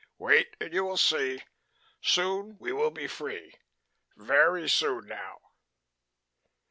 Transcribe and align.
"Wait 0.17 0.55
and 0.59 0.73
you 0.73 0.83
will 0.83 0.97
see. 0.97 1.39
Soon 2.01 2.57
we 2.59 2.71
will 2.71 2.89
be 2.89 3.05
free. 3.05 3.53
Very 4.17 4.67
soon 4.67 5.05
now." 5.05 5.37